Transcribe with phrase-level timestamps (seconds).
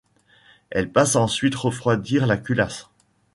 [0.71, 2.89] Elle passe ensuite refroidir la culasse.